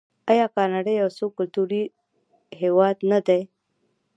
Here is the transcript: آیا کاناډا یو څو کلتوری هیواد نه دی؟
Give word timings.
آیا 0.31 0.45
کاناډا 0.55 0.91
یو 1.01 1.09
څو 1.17 1.25
کلتوری 1.37 1.83
هیواد 2.61 2.97
نه 3.11 3.19
دی؟ 3.27 3.41